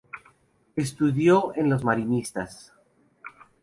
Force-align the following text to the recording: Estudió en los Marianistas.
Estudió 0.75 1.55
en 1.55 1.69
los 1.69 1.83
Marianistas. 1.83 2.73